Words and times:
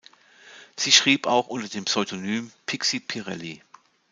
Sie 0.77 0.91
schrieb 0.91 1.27
auch 1.27 1.45
unter 1.45 1.67
dem 1.69 1.85
Pseudonym 1.85 2.51
Pixie 2.65 2.99
Pirelli. 2.99 3.61